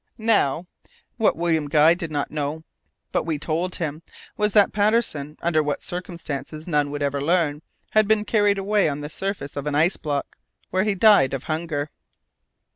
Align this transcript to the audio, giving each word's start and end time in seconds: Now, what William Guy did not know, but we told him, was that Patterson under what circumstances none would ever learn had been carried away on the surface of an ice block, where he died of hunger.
Now, 0.17 0.65
what 1.17 1.35
William 1.37 1.67
Guy 1.67 1.93
did 1.93 2.09
not 2.09 2.31
know, 2.31 2.63
but 3.11 3.23
we 3.23 3.37
told 3.37 3.75
him, 3.75 4.01
was 4.35 4.53
that 4.53 4.73
Patterson 4.73 5.37
under 5.43 5.61
what 5.61 5.83
circumstances 5.83 6.67
none 6.67 6.89
would 6.89 7.03
ever 7.03 7.21
learn 7.21 7.61
had 7.91 8.07
been 8.07 8.25
carried 8.25 8.57
away 8.57 8.89
on 8.89 9.01
the 9.01 9.09
surface 9.09 9.55
of 9.55 9.67
an 9.67 9.75
ice 9.75 9.97
block, 9.97 10.37
where 10.71 10.85
he 10.85 10.95
died 10.95 11.35
of 11.35 11.43
hunger. 11.43 11.91